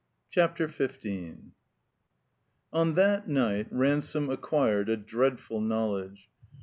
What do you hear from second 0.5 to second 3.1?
XV ON